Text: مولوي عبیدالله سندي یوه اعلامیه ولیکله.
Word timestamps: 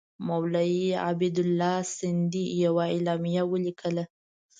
مولوي 0.27 0.85
عبیدالله 1.07 1.75
سندي 1.97 2.43
یوه 2.65 2.83
اعلامیه 2.93 3.43
ولیکله. 3.51 4.03